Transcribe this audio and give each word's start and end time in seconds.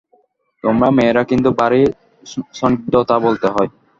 তোমরা 0.63 0.87
মেয়েরা 0.97 1.23
কিন্তু 1.31 1.49
ভারি 1.59 1.81
সন্দিগ্ধ 2.57 2.93
তা 3.09 3.15
বলতে 3.25 3.47
হয়। 3.53 3.69